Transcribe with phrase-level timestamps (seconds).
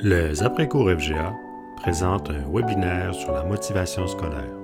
[0.00, 1.34] Le Après-cours FGA
[1.78, 4.54] présente un webinaire sur la motivation scolaire.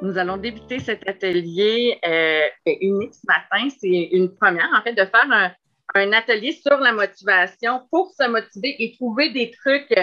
[0.00, 2.46] Nous allons débuter cet atelier euh,
[2.80, 3.68] unique ce matin.
[3.78, 5.54] C'est une première, en fait, de faire
[5.94, 9.94] un, atelier sur la motivation pour se motiver et trouver des trucs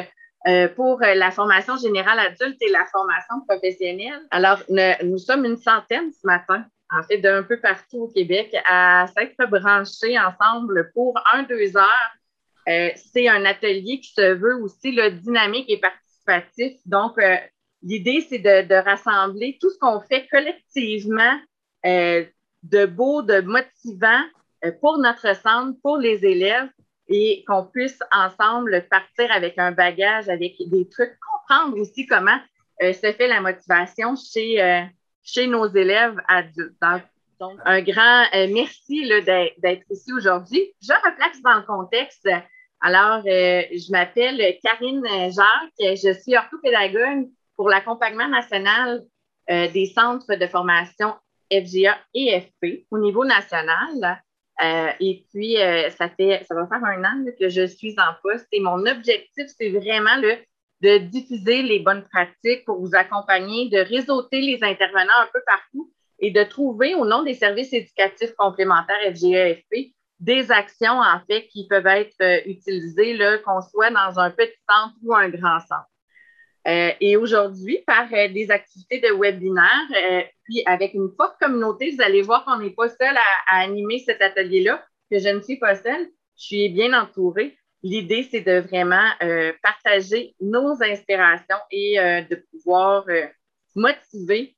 [0.47, 4.21] euh, pour la formation générale adulte et la formation professionnelle.
[4.29, 6.63] Alors, nous sommes une centaine ce matin,
[6.95, 12.13] en fait, d'un peu partout au Québec, à s'être branchés ensemble pour un, deux heures
[12.69, 16.73] euh, c'est un atelier qui se veut aussi le dynamique et participatif.
[16.85, 17.35] Donc, euh,
[17.81, 21.39] l'idée, c'est de, rassembler tout ce qu'on fait collectivement
[21.85, 22.23] euh,
[22.63, 24.21] de beau, de motivant
[24.79, 26.69] pour notre centre, pour les élèves
[27.09, 32.39] et qu'on puisse ensemble partir avec un bagage, avec des trucs, comprendre aussi comment
[32.79, 34.87] se fait la motivation chez,
[35.21, 36.77] chez nos élèves adultes.
[37.39, 40.73] Un grand merci d'être ici aujourd'hui.
[40.81, 42.27] Je replace dans le contexte
[42.85, 49.03] alors, euh, je m'appelle Karine Jacques, je suis orthopédagogue pour l'accompagnement national
[49.49, 51.13] euh, des centres de formation
[51.49, 54.21] FGA et FP au niveau national.
[54.61, 55.55] Euh, et puis,
[55.97, 59.45] ça, fait, ça va faire un an que je suis en poste et mon objectif,
[59.57, 60.35] c'est vraiment le,
[60.81, 65.92] de diffuser les bonnes pratiques pour vous accompagner, de réseauter les intervenants un peu partout
[66.23, 69.93] et de trouver au nom des services éducatifs complémentaires FGA FP
[70.23, 74.95] des actions, en fait, qui peuvent être euh, utilisées, qu'on soit dans un petit centre
[75.03, 75.89] ou un grand centre.
[76.65, 82.01] Euh, et aujourd'hui, par euh, des activités de webinaire, puis avec une forte communauté, vous
[82.01, 83.17] allez voir qu'on n'est pas seul
[83.49, 86.07] à, animer cet atelier-là, que je ne suis pas seule,
[86.37, 87.57] je suis bien entourée.
[87.81, 89.09] L'idée, c'est de vraiment
[89.61, 93.03] partager nos inspirations et de pouvoir
[93.75, 94.55] motiver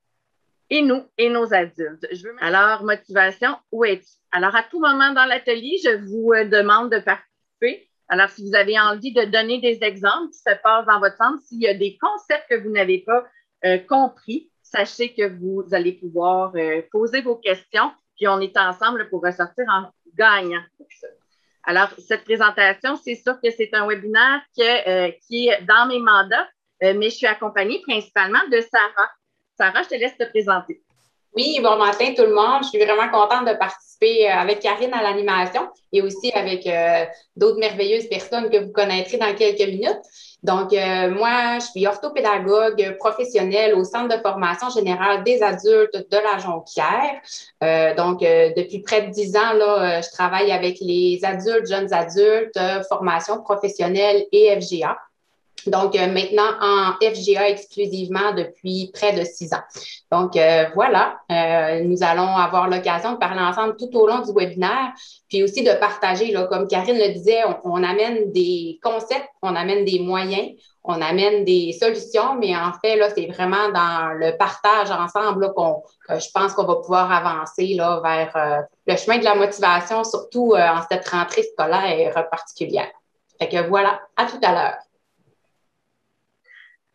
[0.69, 2.07] et nous et nos adultes.
[2.11, 2.35] Je veux...
[2.39, 4.05] Alors, motivation, où es-tu?
[4.31, 7.89] Alors, à tout moment dans l'atelier, je vous euh, demande de participer.
[8.07, 11.41] Alors, si vous avez envie de donner des exemples qui se passent dans votre centre,
[11.43, 13.25] s'il y a des concepts que vous n'avez pas
[13.65, 19.09] euh, compris, sachez que vous allez pouvoir euh, poser vos questions, puis on est ensemble
[19.09, 20.63] pour ressortir en gagnant.
[21.63, 26.47] Alors, cette présentation, c'est sûr que c'est un webinaire qui est dans mes mandats,
[26.81, 29.09] mais je suis accompagnée principalement de Sarah.
[29.57, 30.81] Sarah, je te laisse te présenter.
[31.35, 32.63] Oui, bon matin tout le monde.
[32.63, 37.03] Je suis vraiment contente de participer euh, avec Karine à l'animation et aussi avec euh,
[37.35, 39.99] d'autres merveilleuses personnes que vous connaîtrez dans quelques minutes.
[40.43, 46.17] Donc, euh, moi, je suis orthopédagogue professionnelle au Centre de formation générale des adultes de
[46.17, 47.95] la Jonquière.
[47.97, 53.41] donc, depuis près de dix ans, là, je travaille avec les adultes, jeunes adultes, formation
[53.41, 54.95] professionnelle et FGA.
[55.67, 59.63] Donc, euh, maintenant en FGA exclusivement depuis près de six ans.
[60.11, 64.31] Donc, euh, voilà, euh, nous allons avoir l'occasion de parler ensemble tout au long du
[64.31, 64.93] webinaire,
[65.27, 69.85] puis aussi de partager, là, comme Karine le disait, on, amène des concepts, on amène
[69.85, 70.51] des moyens,
[70.83, 75.81] on amène des solutions, mais en fait, là, c'est vraiment dans le partage ensemble qu'on,
[76.09, 80.81] je pense qu'on va pouvoir avancer là, vers le chemin de la motivation, surtout en
[80.89, 82.91] cette rentrée scolaire particulière.
[83.39, 84.84] Fait que voilà, à tout à l'heure.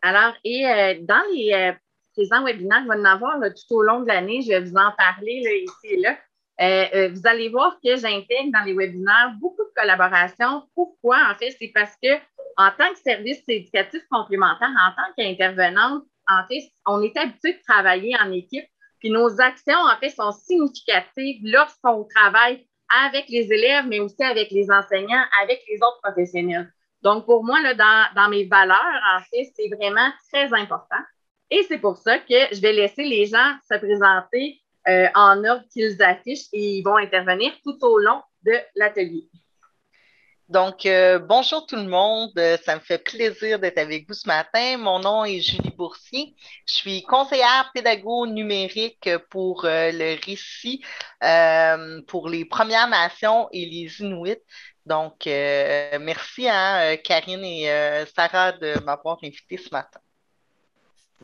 [0.01, 1.73] Alors, et euh, dans les euh,
[2.13, 4.91] présents webinaires, il va en avoir tout au long de l'année, je vais vous en
[4.97, 6.17] parler ici et là.
[6.59, 10.63] Euh, vous allez voir que j'intègre dans les webinaires beaucoup de collaboration.
[10.75, 11.17] Pourquoi?
[11.31, 12.09] En fait, c'est parce que
[12.57, 17.59] en tant que service éducatif complémentaire, en tant qu'intervenante, en fait, on est habitué de
[17.67, 18.65] travailler en équipe.
[18.99, 22.67] Puis nos actions, en fait, sont significatives lorsqu'on travaille
[23.05, 26.71] avec les élèves, mais aussi avec les enseignants, avec les autres professionnels.
[27.01, 27.73] Donc, pour moi, là,
[28.15, 31.01] dans, mes valeurs, en fait, c'est vraiment très important.
[31.49, 35.65] Et c'est pour ça que je vais laisser les gens se présenter euh, en ordre
[35.71, 39.29] qu'ils affichent et ils vont intervenir tout au long de l'atelier.
[40.47, 42.31] Donc, euh, bonjour tout le monde.
[42.65, 44.77] Ça me fait plaisir d'être avec vous ce matin.
[44.77, 46.35] Mon nom est Julie Boursier.
[46.65, 50.83] Je suis conseillère pédago numérique pour euh, le récit
[52.07, 54.41] pour les Premières Nations et les Inuits.
[54.85, 59.99] Donc, euh, merci à hein, Karine et euh, Sarah de m'avoir invité ce matin.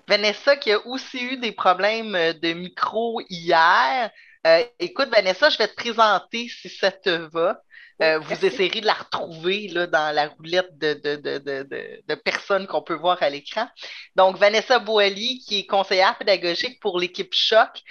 [0.08, 4.12] Vanessa qui a aussi eu des problèmes de micro hier.
[4.46, 7.62] Euh, écoute, Vanessa, je vais te présenter si ça te va.
[8.20, 13.22] vous essayerez de la retrouver là, dans la roulette de, de personnes qu'on peut voir
[13.22, 13.68] à l'écran.
[14.16, 17.82] Donc, Vanessa Boali, qui est conseillère pédagogique pour l'équipe Choc,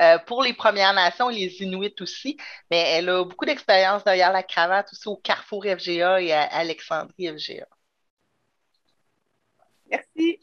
[0.00, 2.36] euh, pour les Premières Nations et les Inuits aussi,
[2.70, 7.28] mais elle a beaucoup d'expérience derrière la cravate aussi au Carrefour FGA et à Alexandrie
[7.28, 7.66] FGA.
[9.90, 10.38] Merci.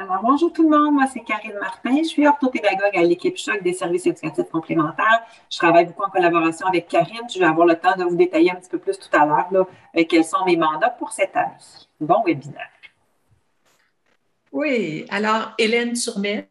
[0.00, 3.60] Alors, bonjour tout le monde, moi c'est Karine Martin, je suis orthopédagogue à l'équipe Choc
[3.64, 5.22] des services éducatifs complémentaires.
[5.50, 7.28] Je travaille beaucoup en collaboration avec Karine.
[7.28, 9.66] Je vais avoir le temps de vous détailler un petit peu plus tout à l'heure
[9.96, 11.56] euh, quels sont mes mandats pour cette année.
[12.00, 12.70] Bon webinaire.
[14.52, 16.48] Oui, alors Hélène Turmel.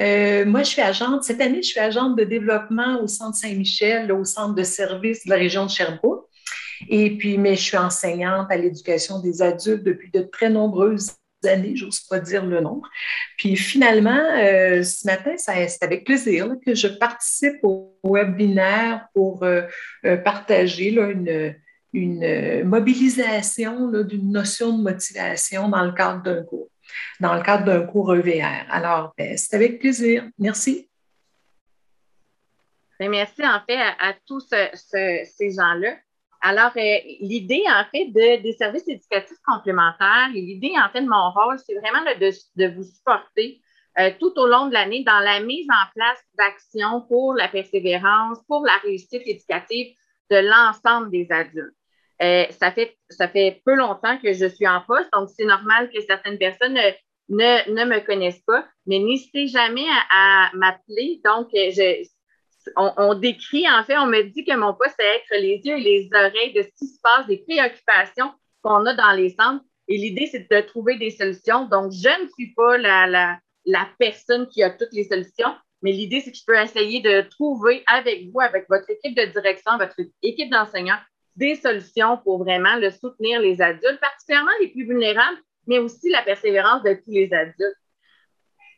[0.00, 4.10] Euh, moi, je suis agente, cette année, je suis agente de développement au Centre Saint-Michel,
[4.10, 6.26] au Centre de services de la région de Sherbrooke.
[6.88, 11.12] Et puis, mais je suis enseignante à l'éducation des adultes depuis de très nombreuses
[11.46, 12.88] années, j'ose pas dire le nombre.
[13.36, 19.62] Puis finalement, euh, ce matin, c'est avec plaisir que je participe au webinaire pour euh,
[20.24, 21.54] partager une,
[21.92, 26.68] une mobilisation d'une notion de motivation dans le cadre d'un cours,
[27.20, 28.66] dans le cadre d'un cours EVR.
[28.70, 30.24] Alors, ben, c'est avec plaisir.
[30.38, 30.88] Merci.
[33.00, 35.96] Merci en fait à, tous ces gens-là.
[36.46, 41.08] Alors, euh, l'idée, en fait, de, des services éducatifs complémentaires et l'idée, en fait, de
[41.08, 43.62] mon rôle, c'est vraiment de, vous supporter
[43.98, 48.38] euh, tout au long de l'année dans la mise en place d'actions pour la persévérance,
[48.46, 49.96] pour la réussite éducative
[50.30, 51.74] de l'ensemble des adultes.
[52.22, 55.90] Euh, ça, fait, ça fait peu longtemps que je suis en poste, donc c'est normal
[55.90, 56.78] que certaines personnes
[57.28, 61.20] ne, ne, me connaissent pas, mais n'hésitez jamais à, m'appeler.
[61.24, 62.06] Donc, je,
[62.76, 65.80] on, décrit, en fait, on me dit que mon poste, c'est être les yeux et
[65.80, 68.32] les oreilles de ce qui se passe, des préoccupations
[68.62, 69.64] qu'on a dans les centres.
[69.88, 71.66] Et l'idée, c'est de trouver des solutions.
[71.66, 76.20] Donc, je ne suis pas la, la, personne qui a toutes les solutions, mais l'idée,
[76.20, 79.96] c'est que je peux essayer de trouver avec vous, avec votre équipe de direction, votre
[80.22, 80.98] équipe d'enseignants,
[81.36, 86.22] des solutions pour vraiment le soutenir les adultes, particulièrement les plus vulnérables, mais aussi la
[86.22, 87.76] persévérance de tous les adultes.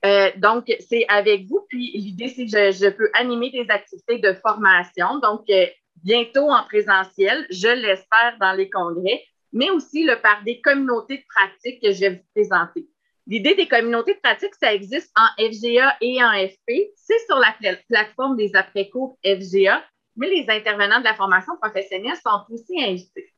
[0.05, 1.67] Euh, donc, c'est avec vous.
[1.69, 5.19] Puis, l'idée, c'est que je, peux animer des activités de formation.
[5.19, 5.67] Donc, euh,
[6.03, 11.25] bientôt en présentiel, je l'espère dans les congrès, mais aussi le, par des communautés de
[11.29, 12.87] pratique que je vais vous présenter.
[13.27, 16.93] L'idée des communautés de pratique, ça existe en FGA et en FP.
[16.95, 17.57] C'est sur la
[17.89, 19.83] plateforme des après-cours FGA,
[20.17, 23.33] mais les intervenants de la formation professionnelle sont aussi invités.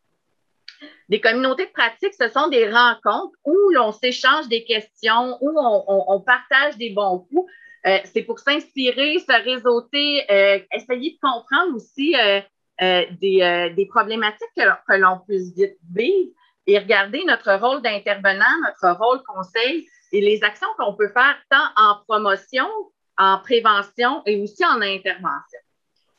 [1.09, 6.21] Des communautés de pratique, ce sont des rencontres où l'on s'échange des questions, où on,
[6.21, 7.51] partage des bons coups.
[7.87, 14.97] Euh, c'est pour s'inspirer, se réseauter, euh, essayer de comprendre aussi euh, des, problématiques que,
[14.97, 16.31] l'on puisse vivre
[16.67, 21.69] et regarder notre rôle d'intervenant, notre rôle conseil et les actions qu'on peut faire tant
[21.77, 22.69] en promotion,
[23.17, 25.61] en prévention et aussi en intervention.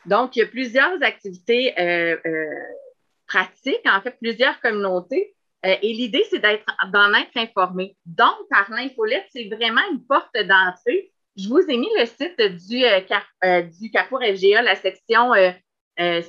[0.05, 1.73] Donc, il y a plusieurs activités
[3.29, 5.35] pratique, en fait, plusieurs communautés.
[5.65, 7.95] Euh, et l'idée, c'est d'en être informé.
[8.05, 11.11] Donc, par l'infolette, c'est vraiment une porte d'entrée.
[11.37, 12.99] Je vous ai mis le site du, euh,
[13.45, 15.31] euh, du Carrefour FGA, la section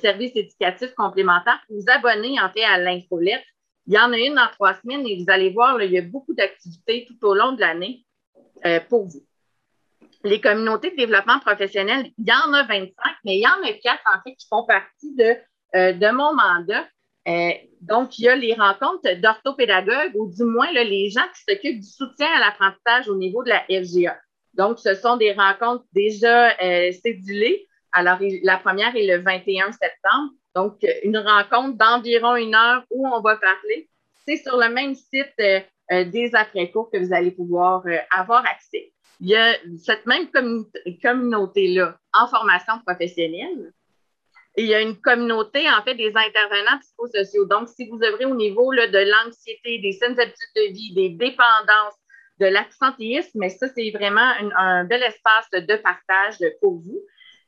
[0.01, 3.43] services éducatifs complémentaires, vous abonner, en fait, à l'infolette.
[3.87, 6.01] Il y en a une dans trois semaines et vous allez voir, il y a
[6.01, 8.05] beaucoup d'activités tout au long de l'année
[8.89, 9.25] pour vous.
[10.23, 12.91] Les communautés de développement professionnel, il y en a 25,
[13.25, 15.35] mais il y en a quatre, en fait, qui font partie de
[15.73, 16.85] euh, de mon mandat.
[17.29, 21.79] Euh, donc, il y a les rencontres d'orthopédagogues ou du moins les gens qui s'occupent
[21.79, 24.17] du soutien à l'apprentissage au niveau de la FGA.
[24.53, 27.67] Donc, ce sont des rencontres déjà euh, cédulées.
[27.93, 30.33] Alors, la première est le 21 septembre.
[30.55, 33.89] Donc, une rencontre d'environ une heure où on va parler.
[34.25, 35.33] C'est sur le même site
[35.89, 38.91] des après-cours que vous allez pouvoir avoir accès.
[39.21, 40.29] Il y a cette même
[41.01, 43.71] communauté-là en formation professionnelle
[44.57, 47.45] il y a une communauté, en fait, des intervenants psychosociaux.
[47.45, 51.95] Donc, si vous œuvrez au niveau de l'anxiété, des saines habitudes de vie, des dépendances,
[52.39, 56.99] de l'absentéisme, mais ça, c'est vraiment un bel espace de partage pour vous.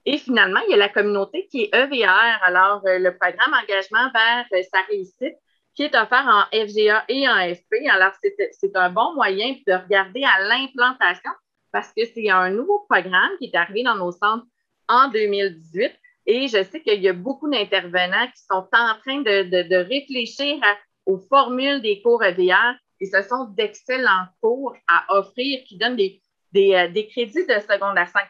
[0.06, 4.12] Et finalement, il y a la communauté qui est EVR, alors euh, le programme Engagement
[4.14, 5.36] vers euh, sa réussite,
[5.76, 7.88] qui est offert en FGA et en FP.
[7.90, 8.12] Alors,
[8.52, 11.32] c'est un bon moyen de regarder à l'implantation
[11.74, 14.46] parce que c'est un nouveau programme qui est arrivé dans nos centres
[14.88, 15.92] en 2018
[16.28, 20.62] et je sais qu'il y a beaucoup d'intervenants qui sont en train de, réfléchir
[21.06, 26.22] aux formules des cours EVR et ce sont d'excellents cours à offrir qui donnent des,
[26.56, 28.24] euh, crédits de secondaire 5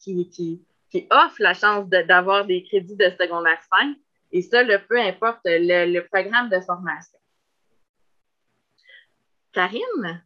[0.00, 3.94] qui, qui, qui, offrent la chance d'avoir des crédits de secondaire 5
[4.32, 7.18] et ça, le, peu importe le programme de formation.
[9.52, 10.25] Karine?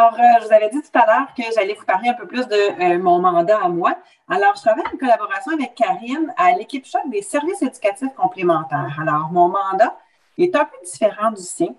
[0.00, 2.28] Alors, euh, je vous avais dit tout à l'heure que j'allais vous parler un peu
[2.28, 3.96] plus de euh, mon mandat à moi.
[4.28, 8.96] Alors, je travaille en collaboration avec Karine à l'équipe choc des services éducatifs complémentaires.
[9.02, 9.98] Alors, mon mandat
[10.38, 11.74] est un peu différent du sien.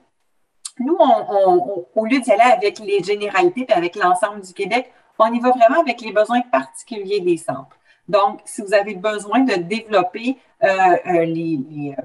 [0.79, 5.39] Nous, au lieu d'y aller avec les généralités et avec l'ensemble du Québec, on y
[5.39, 7.77] va vraiment avec les besoins particuliers des centres.
[8.09, 11.95] Donc, si vous avez besoin de développer euh, les,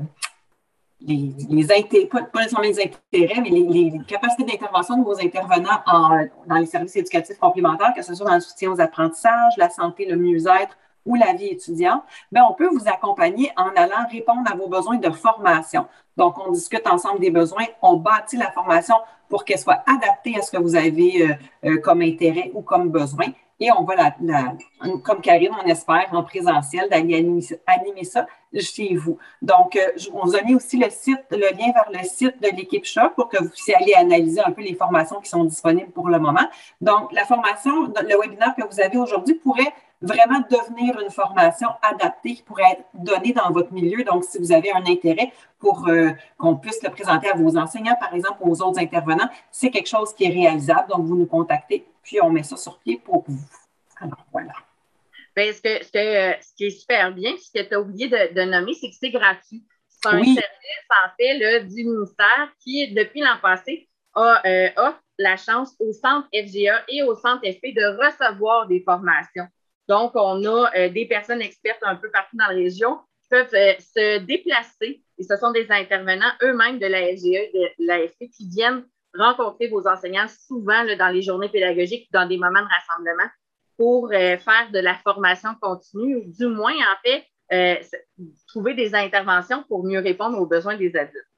[1.01, 5.81] les pas, pas, nécessairement les intérêts, mais les, capacités d'intervention de vos intervenants
[6.47, 10.07] dans les services éducatifs complémentaires, que ce soit dans le soutien aux apprentissages, la santé,
[10.07, 14.57] le mieux-être ou la vie étudiante, bien, on peut vous accompagner en allant répondre à
[14.57, 15.87] vos besoins de formation.
[16.17, 18.95] Donc, on discute ensemble des besoins, on bâtit la formation
[19.29, 21.35] pour qu'elle soit adaptée à ce que vous avez euh,
[21.67, 23.27] euh, comme intérêt ou comme besoin.
[23.61, 24.55] Et on va, la,
[25.05, 27.15] comme Karine, on espère, en présentiel, d'aller
[27.67, 28.27] animer, ça
[28.61, 29.19] chez vous.
[29.43, 32.49] Donc, euh, on vous a mis aussi le site, le lien vers le site de
[32.57, 35.91] l'équipe Choc pour que vous puissiez aller analyser un peu les formations qui sont disponibles
[35.91, 36.47] pour le moment.
[36.81, 39.73] Donc, la formation, le webinaire que vous avez aujourd'hui pourrait
[40.07, 44.05] vraiment devenir une formation adaptée qui pourrait être donnée dans votre milieu.
[44.05, 47.97] Donc, si vous avez un intérêt pour euh, qu'on puisse le présenter à vos enseignants,
[47.99, 50.89] par exemple, aux autres intervenants, c'est quelque chose qui est réalisable.
[50.89, 53.45] Donc, vous nous contactez, puis on met ça sur pied pour vous.
[54.01, 54.53] Alors, voilà.
[55.37, 58.75] Bien, ce, que, ce, qui est super bien, ce que tu as oublié de, nommer,
[58.75, 59.65] c'est que c'est gratuit.
[59.89, 60.39] C'est un service,
[60.91, 66.29] en fait, du ministère qui, depuis l'an passé, a euh, offre la chance au centre
[66.33, 69.47] FGA et au centre FP de recevoir des formations.
[69.89, 73.55] Donc, on a euh, des personnes expertes un peu partout dans la région qui peuvent
[73.55, 78.49] euh, se déplacer et ce sont des intervenants eux-mêmes de la FGE, de l'AFP qui
[78.49, 78.85] viennent
[79.17, 83.31] rencontrer vos enseignants souvent dans les journées pédagogiques, dans des moments de rassemblement
[83.77, 87.27] pour euh, faire de la formation continue, ou du moins, en fait,
[88.49, 91.29] trouver des interventions pour mieux répondre aux besoins des adultes.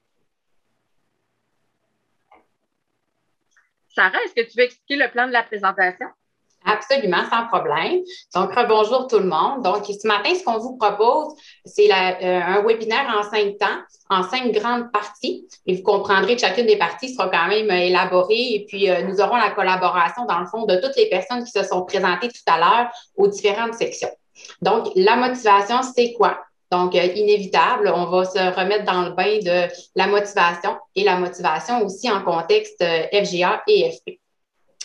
[3.89, 6.07] Sarah, est-ce que tu veux expliquer le plan de la présentation?
[6.69, 8.01] Absolument, sans problème.
[8.35, 9.63] Donc, bonjour tout le monde.
[9.63, 11.33] Donc, ce matin, ce qu'on vous propose,
[11.63, 15.47] c'est euh, un webinaire en cinq temps, en cinq grandes parties.
[15.65, 18.55] Et vous comprendrez que chacune des parties sera quand même élaborée.
[18.55, 21.51] Et puis, euh, nous aurons la collaboration, dans le fond, de toutes les personnes qui
[21.51, 24.11] se sont présentées tout à l'heure aux différentes sections.
[24.61, 26.37] Donc, la motivation, c'est quoi?
[26.69, 31.15] Donc, euh, inévitable, on va se remettre dans le bain de la motivation et la
[31.15, 34.19] motivation aussi en contexte FGA et FP.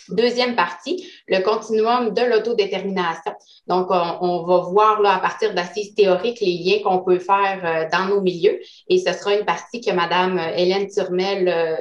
[0.09, 3.31] Deuxième partie, le continuum de l'autodétermination.
[3.67, 7.89] Donc, on, va voir là, à partir d'assises théoriques les liens qu'on peut faire euh,
[7.91, 8.59] dans nos milieux.
[8.89, 11.75] Et ce sera une partie que Mme Hélène Turmel euh,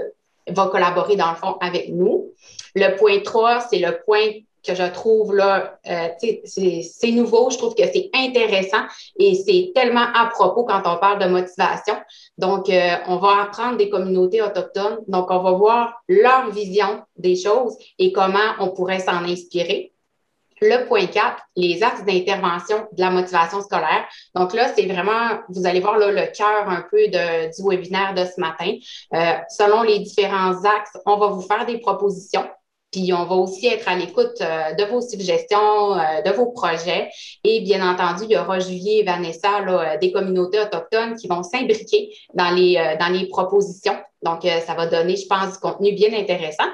[0.48, 2.32] va collaborer dans le fond avec nous.
[2.74, 4.30] Le point 3, c'est le point
[4.62, 6.08] que je trouve là, euh,
[6.44, 8.84] c'est nouveau, je trouve que c'est intéressant
[9.18, 11.94] et c'est tellement à propos quand on parle de motivation.
[12.38, 17.36] Donc, euh, on va apprendre des communautés autochtones, donc on va voir leur vision des
[17.36, 19.92] choses et comment on pourrait s'en inspirer.
[20.62, 24.06] Le point 4, les axes d'intervention de la motivation scolaire.
[24.36, 28.14] Donc là, c'est vraiment, vous allez voir là, le cœur un peu de, du webinaire
[28.14, 28.72] de ce matin.
[29.12, 32.46] Euh, selon les différents axes, on va vous faire des propositions
[32.92, 37.08] puis on va aussi être à l'écoute euh, de vos suggestions, euh, de vos projets.
[37.42, 41.26] Et bien entendu, il y aura Julie et Vanessa là, euh, des communautés autochtones qui
[41.26, 43.96] vont s'imbriquer dans les, dans les propositions.
[44.22, 46.68] Donc, ça va donner, je pense, du contenu bien intéressant.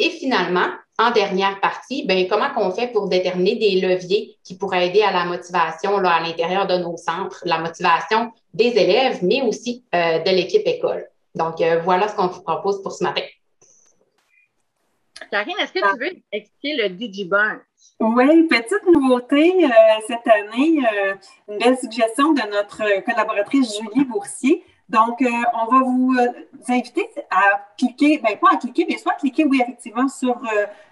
[0.00, 0.66] Et finalement,
[0.98, 5.12] en dernière partie, ben, comment qu'on fait pour déterminer des leviers qui pourraient aider à
[5.12, 10.30] la motivation là, à l'intérieur de nos centres, la motivation des élèves, mais aussi de
[10.34, 11.06] l'équipe école?
[11.36, 13.22] Donc, voilà ce qu'on vous propose pour ce matin.
[15.30, 17.60] Karine, est-ce que tu veux expliquer le DigiBurn?
[18.00, 19.68] Oui, petite nouveauté euh,
[20.06, 21.14] cette année, euh,
[21.48, 24.64] une belle suggestion de notre collaboratrice Julie Boursier.
[24.88, 26.16] Donc, euh, on va vous
[26.68, 30.40] inviter à cliquer, bien pas à cliquer, mais soit cliquer, oui, effectivement, sur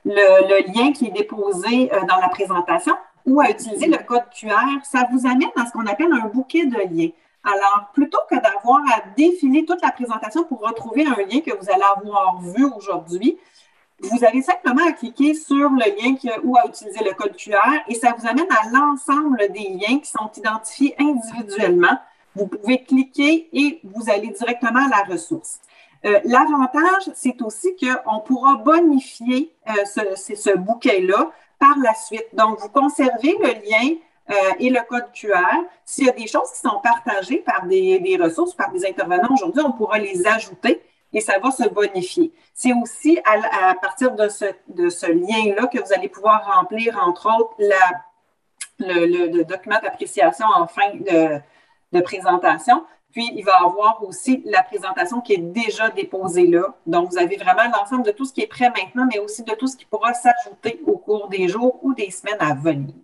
[0.05, 4.85] le, lien qui est déposé dans la présentation ou à utiliser le code QR.
[4.85, 7.11] Ça vous amène dans ce qu'on appelle un bouquet de liens.
[7.43, 11.71] Alors, plutôt que d'avoir à défiler toute la présentation pour retrouver un lien que vous
[11.71, 13.39] allez avoir vu aujourd'hui,
[14.01, 17.95] vous avez simplement à cliquer sur le lien ou à utiliser le code QR et
[17.95, 21.99] ça vous amène à l'ensemble des liens qui sont identifiés individuellement.
[22.35, 25.61] Vous pouvez cliquer et vous allez directement à la ressource.
[26.05, 29.73] Euh, l'avantage, c'est aussi qu'on pourra bonifier euh,
[30.15, 32.27] ce, ce bouquet-là par la suite.
[32.35, 33.97] Donc, vous conservez le lien
[34.31, 35.65] euh, et le code QR.
[35.87, 39.33] S'il y a des choses qui sont partagées par des, des ressources, par des intervenants
[39.33, 40.83] aujourd'hui, on pourra les ajouter
[41.17, 42.31] et ça va se bonifier.
[42.53, 47.55] C'est aussi à, partir de ce, lien-là que vous allez pouvoir remplir, entre autres,
[48.79, 51.41] le, document d'appréciation en fin de,
[51.93, 52.85] de, présentation.
[53.13, 56.77] Puis, il va y avoir aussi la présentation qui est déjà déposée là.
[56.85, 59.55] Donc, vous avez vraiment l'ensemble de tout ce qui est prêt maintenant, mais aussi de
[59.55, 62.95] tout ce qui pourra s'ajouter au cours des jours ou des semaines à venir.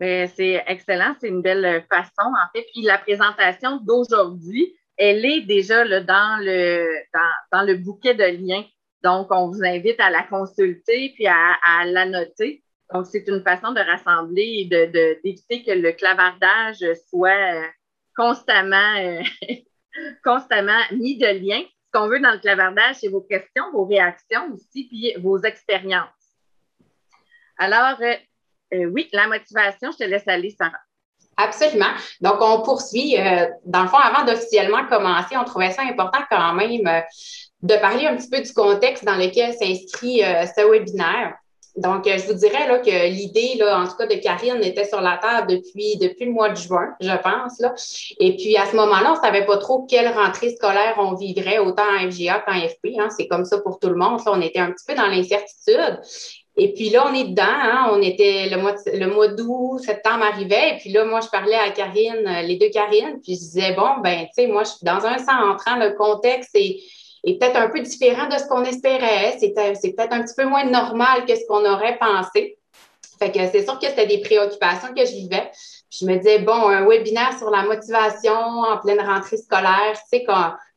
[0.00, 2.66] C'est excellent, c'est une belle façon, en fait.
[2.72, 6.86] Puis la présentation d'aujourd'hui, elle est déjà dans, le,
[7.52, 8.64] dans, bouquet de liens.
[9.02, 12.62] Donc, on vous invite à la consulter puis à, la noter.
[12.92, 17.62] Donc, c'est une façon de rassembler et d'éviter de, que le clavardage soit
[18.16, 19.22] constamment, euh,
[20.24, 21.62] constamment mis de lien.
[21.62, 26.08] Ce qu'on veut dans le clavardage, c'est vos questions, vos réactions aussi, puis vos expériences.
[27.58, 28.14] Alors, euh,
[28.74, 30.85] euh, oui, la motivation, je te laisse aller, Sarah.
[31.36, 31.92] Absolument.
[32.20, 33.16] Donc, on poursuit.
[33.64, 37.02] dans le fond, avant d'officiellement commencer, on trouvait ça important quand même
[37.62, 41.34] de parler un petit peu du contexte dans lequel s'inscrit ce webinaire.
[41.76, 44.86] Donc, euh, je vous dirais là, que l'idée, là, en tout cas, de Karine était
[44.86, 47.60] sur la table depuis, depuis le mois de juin, je pense.
[47.60, 47.74] Là.
[48.18, 51.58] Et puis, à ce moment-là, on ne savait pas trop quelle rentrée scolaire on vivrait,
[51.58, 52.98] autant en FGA qu'en FP.
[52.98, 53.08] Hein.
[53.10, 54.20] C'est comme ça pour tout le monde.
[54.26, 56.00] on était un petit peu dans l'incertitude.
[56.58, 57.42] Et puis là, on est dedans.
[57.46, 57.90] Hein.
[57.92, 60.74] On était le mois, le mois d'août, septembre arrivait.
[60.74, 63.74] Et puis là, moi, je parlais à Karine, euh, les deux Karines, puis je disais,
[63.74, 65.64] bon, ben, tu sais, moi, je suis dans un centre.
[65.66, 66.80] Hein, le contexte est
[67.26, 69.36] est peut-être un peu différent de ce qu'on espérait.
[69.38, 72.58] C'est peut-être un petit peu moins normal que ce qu'on aurait pensé.
[73.18, 75.50] Fait que c'est sûr que c'était des préoccupations que je vivais.
[75.90, 80.26] je me disais, bon, un webinaire sur la motivation en pleine rentrée scolaire, tu sais,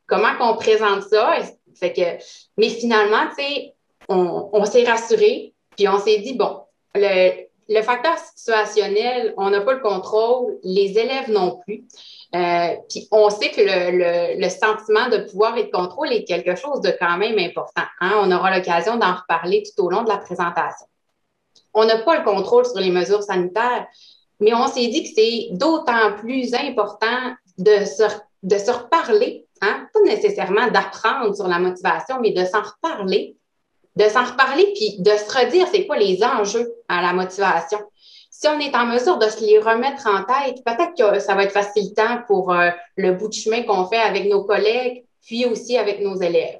[0.06, 1.34] comment qu'on présente ça?
[1.78, 2.24] Fait que,
[2.56, 3.74] mais finalement, tu sais,
[4.08, 5.49] on, s'est rassuré,
[5.80, 6.60] puis on s'est dit, bon,
[6.94, 11.84] le, facteur situationnel, on n'a pas le contrôle, les élèves non plus.
[12.34, 16.82] Euh, puis on sait que le, sentiment de pouvoir et de contrôle est quelque chose
[16.82, 17.84] de quand même important.
[18.00, 18.12] Hein.
[18.18, 20.86] On aura l'occasion d'en reparler tout au long de la présentation.
[21.72, 23.86] On n'a pas le contrôle sur les mesures sanitaires,
[24.38, 28.02] mais on s'est dit que c'est d'autant plus important de se,
[28.42, 29.86] de se reparler, hein.
[29.94, 33.38] pas nécessairement d'apprendre sur la motivation, mais de s'en reparler,
[34.02, 37.78] de s'en reparler, puis de se redire c'est quoi les enjeux à la motivation
[38.40, 41.44] si on est en mesure de se les remettre en tête, peut-être que ça va
[41.44, 45.76] être facilitant pour euh, le bout de chemin qu'on fait avec nos collègues, puis aussi
[45.76, 46.58] avec nos élèves.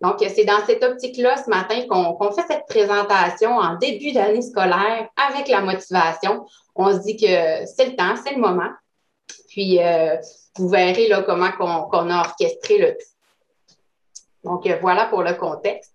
[0.00, 5.06] Donc, c'est dans cette optique-là ce matin qu'on fait cette présentation en début d'année scolaire
[5.16, 6.46] avec la motivation.
[6.74, 8.70] On se dit que c'est le temps, c'est le moment.
[9.48, 10.16] Puis, euh,
[10.56, 13.78] vous verrez là, comment qu'on a orchestré le tout.
[14.44, 15.92] Donc, euh, voilà pour le contexte.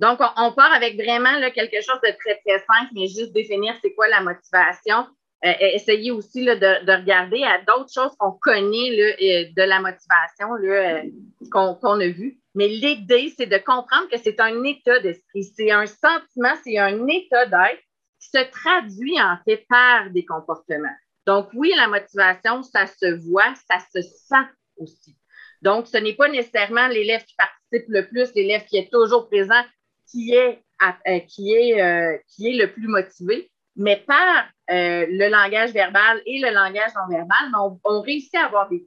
[0.00, 3.92] Donc, on, part avec vraiment quelque chose de très, très simple, mais juste définir c'est
[3.92, 5.06] quoi la motivation.
[5.44, 11.02] Euh, essayer aussi de, regarder à d'autres choses qu'on connaît de la motivation euh,
[11.50, 12.38] qu'on a vu.
[12.54, 17.06] Mais l'idée, c'est de comprendre que c'est un état d'esprit, c'est un sentiment, c'est un
[17.06, 17.82] état d'être
[18.20, 20.96] qui se traduit en fait par des comportements.
[21.26, 24.48] Donc, oui, la motivation, ça se voit, ça se sent
[24.78, 25.16] aussi.
[25.60, 29.62] Donc, ce n'est pas nécessairement l'élève qui participe le plus, l'élève qui est toujours présent,
[30.10, 35.28] qui est, euh, qui est, euh, qui est le plus motivé, mais par euh, le
[35.28, 38.84] langage verbal et le langage non verbal, on, réussit à avoir des,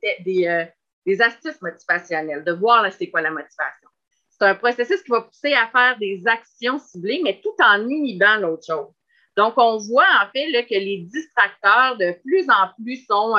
[1.06, 3.90] des, astuces motivationnelles, de voir c'est quoi la motivation.
[4.30, 8.38] C'est un processus qui va pousser à faire des actions ciblées, mais tout en inhibant
[8.38, 8.94] l'autre chose.
[9.38, 13.36] Donc, on voit en fait que les distracteurs de plus en plus sont,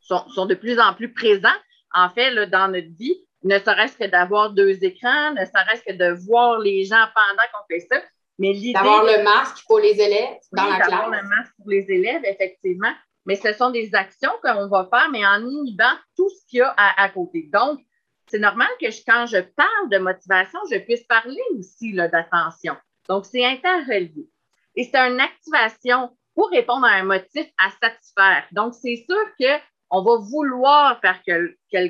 [0.00, 1.48] sont, sont, de plus en plus présents,
[1.94, 6.26] en fait, dans notre vie ne serait-ce que d'avoir deux écrans, ne serait-ce que de
[6.26, 8.00] voir les gens pendant qu'on fait ça.
[8.38, 8.72] Mais l'idée.
[8.72, 10.90] D'avoir le masque pour les élèves dans la classe.
[10.90, 12.92] D'avoir le masque pour les élèves, effectivement.
[13.26, 16.62] Mais ce sont des actions qu'on va faire, mais en inhibant tout ce qu'il y
[16.62, 17.48] a à, côté.
[17.52, 17.80] Donc,
[18.26, 22.76] c'est normal que quand je parle de motivation, je puisse parler aussi d'attention.
[23.08, 24.28] Donc, c'est interrelié.
[24.76, 28.46] Et c'est une activation pour répondre à un motif à satisfaire.
[28.52, 31.86] Donc, c'est sûr qu'on va vouloir faire quelque